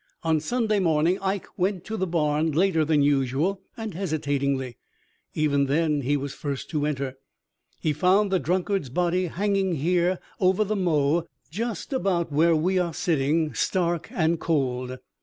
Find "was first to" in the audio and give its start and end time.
6.17-6.87